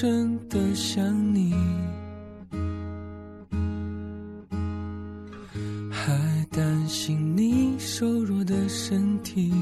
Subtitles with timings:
[0.00, 1.04] 真的想
[1.34, 1.54] 你，
[5.90, 9.52] 还担心你瘦弱的身体。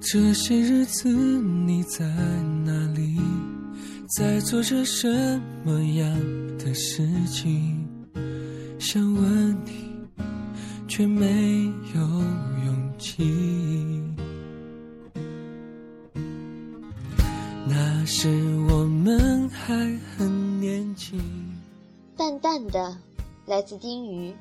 [0.00, 2.06] 这些日子你在
[2.64, 3.18] 哪里？
[4.16, 6.16] 在做着什么样
[6.58, 7.84] 的事情？
[8.78, 9.90] 想问你，
[10.86, 11.64] 却没
[11.96, 12.00] 有
[12.64, 14.15] 勇气。
[17.68, 18.28] 那时
[18.70, 19.74] 我们还
[20.16, 21.20] 很年轻，
[22.16, 22.96] 淡淡的，
[23.46, 24.32] 来自丁鱼。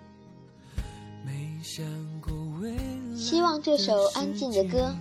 [1.26, 1.32] 没
[1.64, 1.84] 想
[2.22, 2.78] 过未来
[3.16, 4.94] 希望这首安静的歌，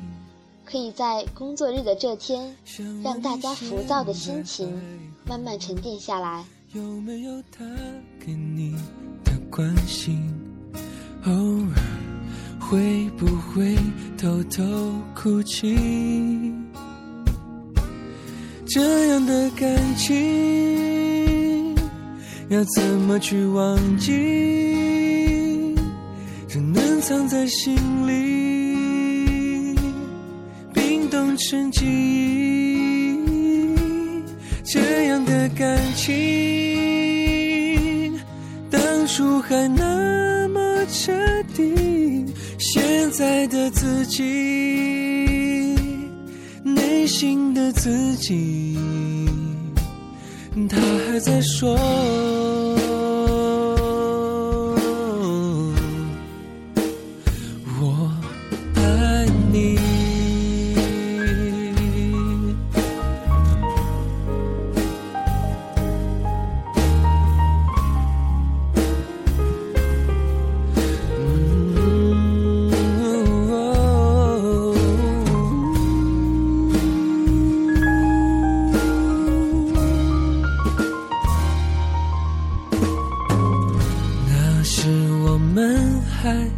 [0.64, 2.56] 可以在工作日的这天，
[3.02, 4.80] 让大家浮躁的心情
[5.26, 6.42] 慢慢沉淀下来。
[6.72, 7.62] 有没有他
[8.18, 8.74] 给你
[9.22, 10.34] 的关心？
[11.26, 11.74] 偶尔
[12.58, 13.76] 会不会
[14.16, 14.64] 偷偷
[15.14, 16.43] 哭泣？
[18.74, 21.76] 这样的感情
[22.48, 24.10] 要怎么去忘记？
[26.48, 27.76] 只能藏在心
[28.08, 29.76] 里，
[30.72, 33.20] 冰冻成记忆。
[34.64, 36.12] 这样的感情，
[38.72, 41.12] 当初还那么彻
[41.54, 42.26] 底，
[42.58, 44.24] 现在的自己，
[47.16, 48.76] 新的自己，
[50.68, 50.76] 他
[51.06, 52.33] 还在说。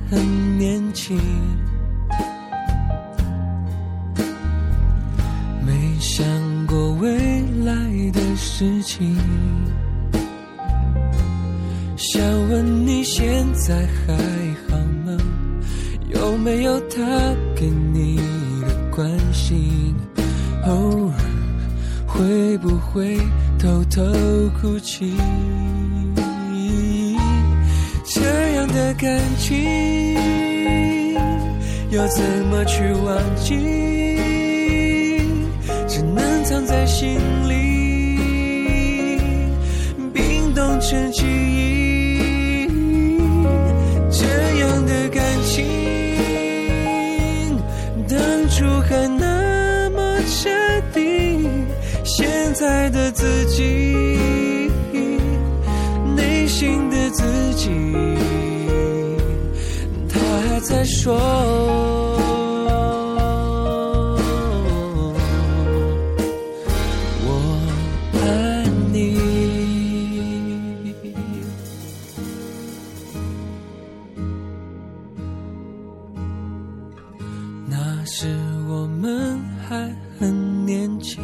[0.08, 1.18] 很年轻，
[5.66, 6.24] 没想
[6.66, 7.74] 过未来
[8.12, 9.16] 的事情。
[11.96, 14.14] 想问你现在还
[14.68, 15.16] 好吗？
[16.14, 17.04] 有没有他
[17.56, 18.16] 给你
[18.62, 19.92] 的关心？
[20.66, 21.14] 偶尔
[22.06, 23.18] 会不会
[23.58, 24.02] 偷偷
[24.60, 25.14] 哭泣？
[28.98, 30.14] 感情
[31.90, 33.54] 要怎么去忘记？
[35.86, 39.18] 只能藏在心里，
[40.14, 41.35] 冰冻成情
[61.06, 61.14] 说。
[67.22, 67.28] 我
[68.14, 68.96] 爱你。
[77.68, 78.36] 那时
[78.68, 81.22] 我们还很年轻，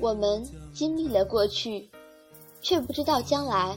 [0.00, 1.88] 我，们经历了过去，
[2.60, 3.76] 却不知道将来。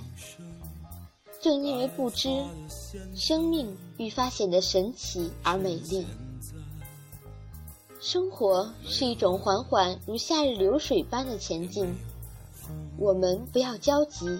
[1.41, 2.29] 正因为不知，
[3.15, 6.05] 生命愈发显得神奇而美丽。
[7.99, 11.93] 生活是一种缓缓如夏日流水般的前进，
[12.97, 14.39] 我们不要焦急。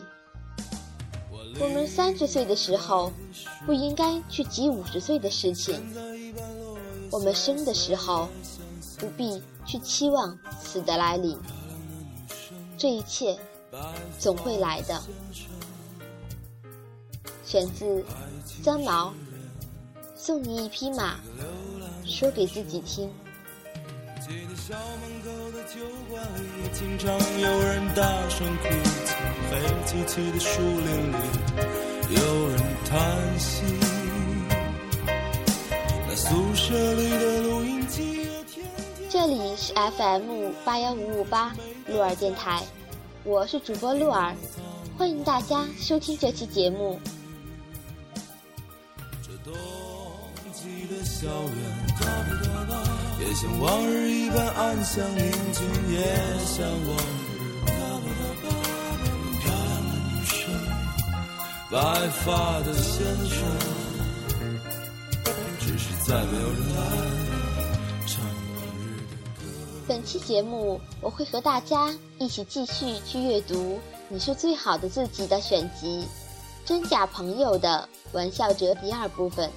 [1.60, 3.12] 我们三十岁的时候，
[3.66, 5.76] 不应该去急五十岁的事情。
[7.12, 8.30] 我们生的时候，
[8.98, 11.38] 不必去期望死的来临。
[12.78, 13.38] 这一切
[14.18, 15.00] 总会来的。
[17.44, 18.04] 选自
[18.64, 19.14] 三毛，
[20.16, 21.20] 送你一匹马，
[22.06, 23.12] 说给自己听。
[24.22, 27.12] 记得校门口的酒馆里，经常
[27.42, 28.70] 有人大声哭
[29.06, 29.16] 泣；
[29.52, 31.16] 黑漆漆的树林里，
[32.16, 33.91] 有人叹息。
[39.10, 41.54] 这里是 FM 八幺五五八
[41.88, 42.64] 鹿儿电台，
[43.26, 44.34] 我是主播鹿儿，
[44.98, 46.98] 欢迎大家收听这期节目。
[49.22, 49.54] 这冬
[50.54, 51.56] 季的校园
[53.20, 56.06] 也像往日一般安详宁静，也
[56.46, 56.98] 像往
[57.28, 57.30] 日
[57.66, 57.76] 飘
[59.40, 59.46] 着
[61.70, 63.81] 白发的先生，只
[65.82, 66.82] 是再没有人来
[68.06, 69.50] 唱往日的歌。
[69.88, 73.56] 本期节目，我会和大家一起继续去阅读
[74.08, 76.06] 《你是最好的自己》的选集，
[76.68, 79.50] 《真假朋友的玩笑者》第二部分。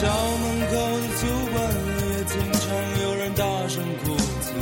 [0.00, 2.62] 校门口的酒馆里，也经常
[3.02, 4.52] 有人大声哭泣。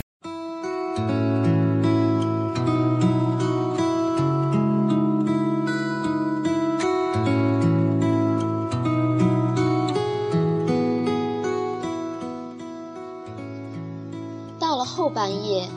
[14.59, 15.69] 到了后半夜，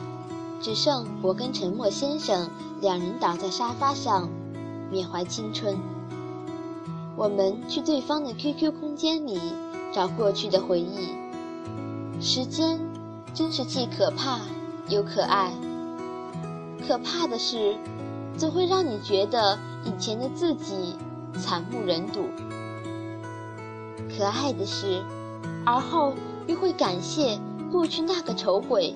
[0.62, 2.48] 只剩我跟沉默先生
[2.80, 4.30] 两人倒在沙发上，
[4.90, 5.76] 缅怀青春。
[7.16, 9.38] 我们去对方的 QQ 空间里
[9.92, 11.10] 找过去的回忆，
[12.20, 12.80] 时间
[13.34, 14.40] 真是既可怕
[14.88, 15.52] 又可爱。
[16.86, 17.76] 可怕的是，
[18.36, 20.96] 总会让你觉得以前的自己
[21.38, 22.22] 惨不忍睹；
[24.16, 25.02] 可爱的是，
[25.66, 26.14] 而后
[26.46, 27.38] 又会感谢
[27.70, 28.94] 过去那个丑鬼，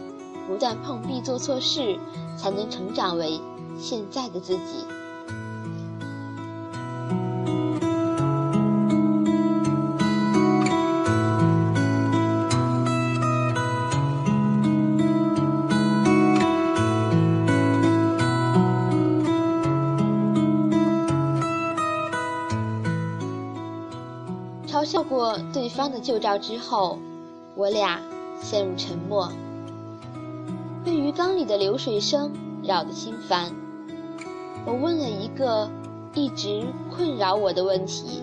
[0.48, 1.98] 不断碰壁做错事，
[2.36, 3.40] 才能成长为
[3.78, 4.86] 现在的自己。
[25.08, 26.98] 过对方的旧照之后，
[27.54, 28.00] 我俩
[28.40, 29.30] 陷入沉默。
[30.84, 33.52] 被鱼缸里的流水声扰得心烦，
[34.66, 35.70] 我问了一个
[36.14, 38.22] 一直困扰我的问题：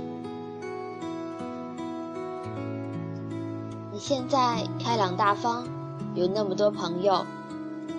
[3.92, 5.66] 你现在开朗大方，
[6.14, 7.26] 有那么多朋友，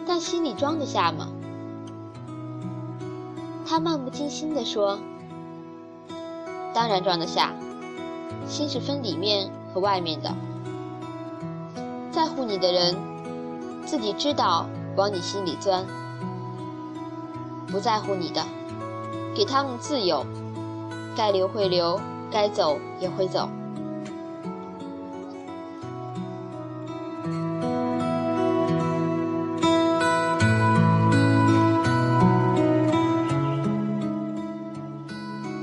[0.07, 1.29] 但心里装得下吗？
[3.65, 4.99] 他漫不经心地说
[6.75, 7.53] ：“当然装得下。”
[8.47, 10.35] 心是分里面和外面的，
[12.11, 12.97] 在乎你的人，
[13.87, 15.85] 自己知道往你心里钻；
[17.69, 18.45] 不在乎你的，
[19.35, 20.27] 给他们自由，
[21.17, 21.99] 该留会留，
[22.31, 23.49] 该走也会走。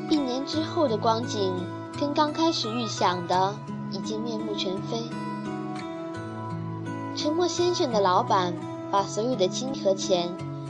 [0.09, 1.53] 一年之后的光景。
[1.99, 3.53] 跟刚开始预想的
[3.91, 5.03] 已经面目全非。
[7.13, 8.53] 沉默先生的老板
[8.89, 10.29] 把所有的金和钱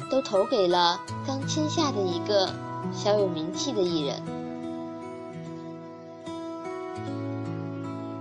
[0.09, 2.49] 都投给了刚签下的一个
[2.91, 4.23] 小有名气的艺人，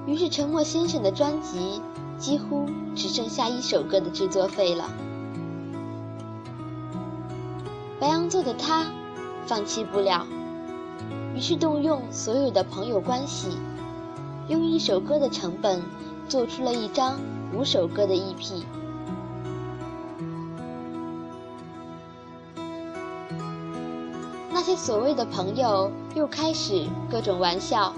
[0.07, 1.81] 于是沉默先生的专辑
[2.19, 4.91] 几乎只剩下一首歌的制作费了。
[7.99, 8.85] 白羊座的他
[9.47, 10.27] 放弃不了。
[11.39, 13.57] 于是动用所有的朋友关系，
[14.49, 15.81] 用一首歌的成本
[16.29, 17.17] 做出了一张
[17.55, 18.65] 五首歌的 EP。
[24.51, 27.95] 那些所谓的朋友又开始各种玩笑，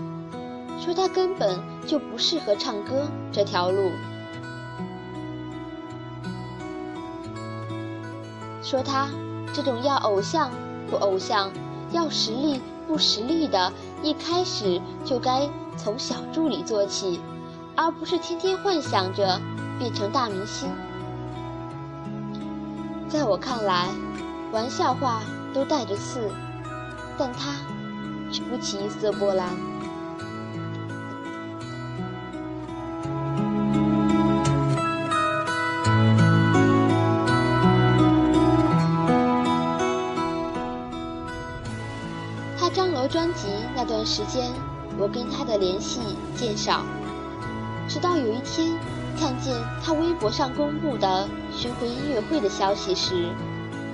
[0.79, 3.91] 说他根本就不适合唱歌这条路，
[8.63, 9.09] 说他
[9.55, 10.51] 这种要偶像
[10.91, 11.51] 不偶像，
[11.91, 12.61] 要实力。
[12.91, 17.21] 不实力的，一开始就该从小助理做起，
[17.77, 19.41] 而不是天天幻想着
[19.79, 20.69] 变成大明星。
[23.09, 23.87] 在我看来，
[24.51, 25.23] 玩笑话
[25.55, 26.33] 都带着刺，
[27.17, 27.53] 但他
[28.33, 29.51] 却不起一丝波澜。
[44.31, 44.53] 间，
[44.97, 46.01] 我跟他的联系
[46.37, 46.85] 渐少，
[47.89, 48.79] 直到有一天
[49.19, 53.29] 看见他微博上公布的巡回音乐会的消息时，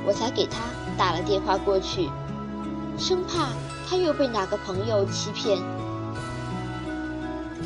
[0.07, 0.59] 我才给他
[0.99, 2.11] 打了电话过去。
[2.99, 3.49] 生怕
[3.89, 5.59] 他又被哪个朋友欺骗。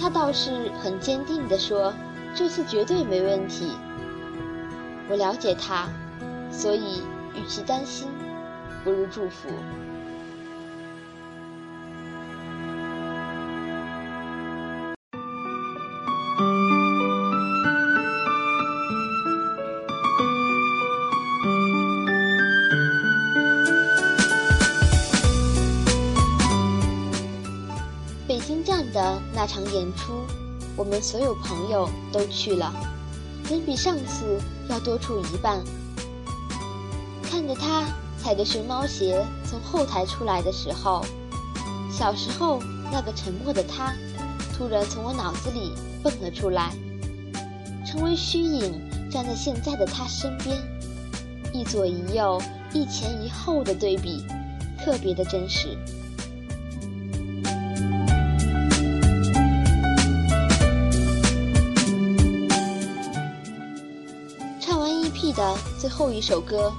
[0.00, 1.92] 他倒是很坚定地说
[2.34, 3.72] ：“这次绝对没问题。”
[5.10, 5.88] 我了解他，
[6.50, 7.02] 所以
[7.34, 8.08] 与其担心，
[8.84, 9.48] 不如祝福。
[29.96, 30.24] 出，
[30.76, 32.72] 我们所有朋友都去了。
[33.48, 35.62] 人比上次要多出一半。
[37.22, 37.84] 看着他
[38.18, 41.04] 踩着熊猫鞋从后台出来的时候，
[41.90, 42.60] 小时候
[42.92, 43.94] 那个沉默的他，
[44.56, 46.72] 突然从我脑子里蹦了出来，
[47.86, 48.80] 成为虚影，
[49.10, 50.56] 站在现在的他身边，
[51.52, 52.40] 一左一右，
[52.72, 54.24] 一前一后的对比，
[54.78, 55.76] 特别的真实。
[65.40, 66.70] 的最后一首歌，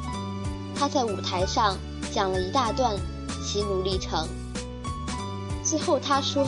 [0.75, 1.75] 他在舞台上
[2.13, 2.95] 讲了一大段
[3.43, 4.27] 喜怒历程。
[5.63, 6.47] 最后他说：“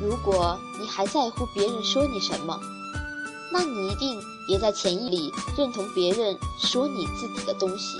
[0.00, 2.56] 如果你还在乎别人说你什么，
[3.50, 7.98] 那你一定也在潜意里认同别人说你自己的东西。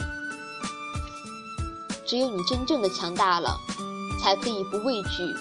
[2.04, 3.58] 只有你真正的强大了，
[4.22, 5.34] 才可以不畏惧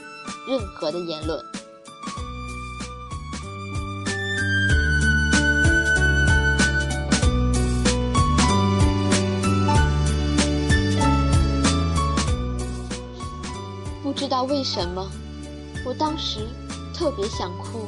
[0.47, 1.45] 任何的言论。”
[14.65, 15.07] 什么，
[15.85, 16.49] 我当时
[16.91, 17.87] 特别想哭。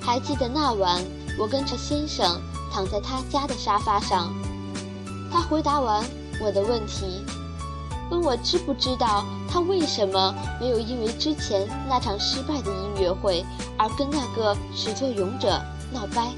[0.00, 1.02] 还记得那晚，
[1.36, 2.40] 我跟着先生
[2.72, 4.32] 躺在他家的沙发上，
[5.32, 6.04] 他回答完
[6.40, 7.24] 我的问题。
[8.12, 13.42] 问我知不知道他为什么没有因为之前那场失败的音乐会
[13.78, 15.58] 而跟那个始作俑者
[15.90, 16.28] 闹掰？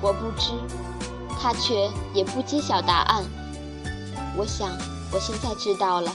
[0.00, 0.52] 我不知，
[1.38, 3.22] 他却也不揭晓答案。
[4.38, 4.70] 我想，
[5.12, 6.10] 我现在知道了。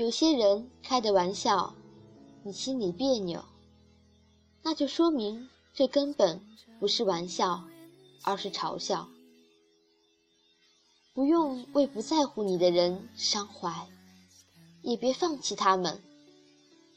[0.00, 1.74] 有些人开的玩笑，
[2.42, 3.44] 你心里别扭，
[4.62, 6.40] 那就说明这根本
[6.78, 7.64] 不是玩笑，
[8.22, 9.10] 而是嘲笑。
[11.12, 13.90] 不用为不在乎你的人伤怀，
[14.80, 16.00] 也别放弃他们，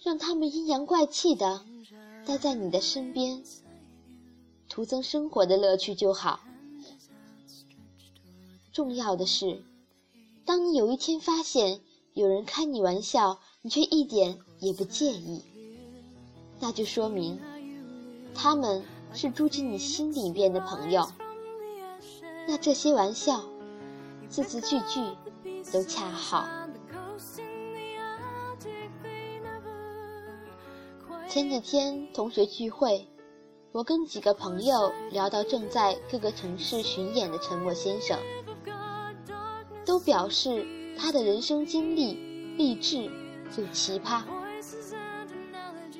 [0.01, 1.61] 让他们阴阳怪气的
[2.25, 3.43] 待在你的身边，
[4.69, 6.39] 徒增生活的乐趣就好。
[8.71, 9.61] 重要的是，
[10.45, 11.81] 当你有一天发现。
[12.13, 15.43] 有人开你玩笑，你却一点也不介意，
[16.59, 17.39] 那就说明
[18.35, 18.83] 他们
[19.15, 21.11] 是住进你心里边的朋友。
[22.47, 23.41] 那这些玩笑，
[24.29, 25.01] 字字句句
[25.71, 26.47] 都恰好。
[31.27, 33.07] 前几天同学聚会，
[33.71, 38.19] 我跟几个朋友聊到正在各个城市巡演的沉默先生，
[39.83, 40.82] 都表示。
[40.97, 42.13] 他的人生经历
[42.57, 43.09] 励志
[43.57, 44.23] 又奇葩，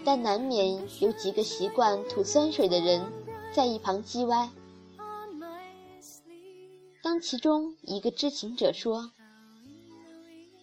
[0.05, 3.03] 但难免有几个习惯吐酸水的人
[3.53, 4.49] 在一旁叽歪。
[7.01, 9.11] 当其中一个知情者说：“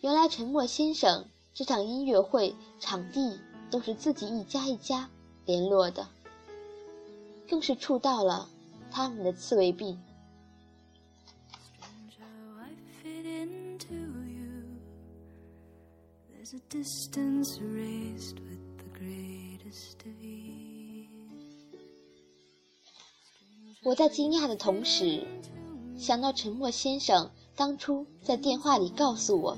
[0.00, 3.38] 原来沉默先生这场音乐会场地
[3.70, 5.10] 都是自己一家一家
[5.44, 6.08] 联络的，
[7.48, 8.48] 更是触到了
[8.90, 10.00] 他们的刺猬病。”
[16.50, 21.06] The distance raised with the greatest deep
[23.84, 25.24] 我在惊讶的同时
[25.96, 29.56] 想到沉默先生当初在电话里告诉我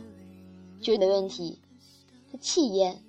[0.83, 1.59] 觉得问题
[2.31, 3.03] 的气焰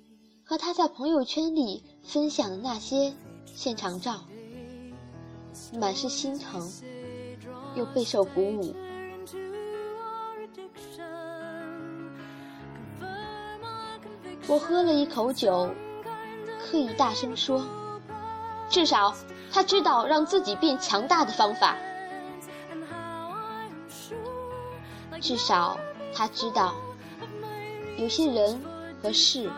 [0.44, 3.12] 和他在朋友圈里分享的那些
[3.54, 4.24] 现场照
[5.78, 6.72] 满是心疼
[7.76, 8.74] 又备受鼓舞。
[14.46, 15.70] 我喝了一口酒，
[16.60, 17.64] 刻意大声说
[18.68, 19.14] ：“至少
[19.50, 21.76] 他知道让自己变强大的方法。
[25.20, 25.78] 至少
[26.14, 26.74] 他知道，
[27.96, 28.60] 有些人
[29.02, 29.50] 和事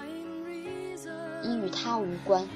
[1.42, 2.46] 已与他无关。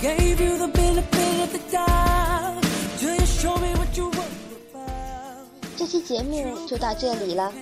[0.00, 0.16] 这
[5.86, 7.52] 期节目就到这里了。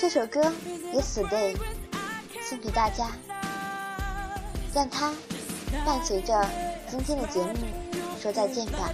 [0.00, 0.40] 这首歌
[0.94, 1.54] 《Yesterday》
[2.48, 3.10] 送给大家，
[4.72, 5.12] 让它
[5.84, 6.48] 伴随着
[6.88, 7.56] 今天的节目
[8.22, 8.92] 说再见吧。